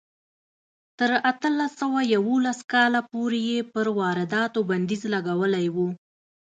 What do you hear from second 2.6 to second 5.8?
کاله پورې یې پر وارداتو بندیز لګولی و.